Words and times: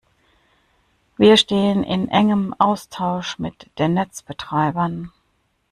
Wir 1.17 1.37
stehen 1.37 1.83
in 1.83 2.07
engem 2.09 2.55
Austausch 2.57 3.37
mit 3.37 3.69
den 3.77 3.93
Netzbetreibern. 3.93 5.11